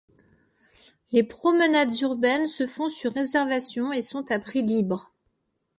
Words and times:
Les 1.11 1.21
promenades 1.21 1.95
urbaines 2.01 2.47
se 2.47 2.65
font 2.65 2.89
sur 2.89 3.13
réservation 3.13 3.93
et 3.93 4.01
sont 4.01 4.31
à 4.31 4.39
prix 4.39 4.63
libre. 4.63 5.13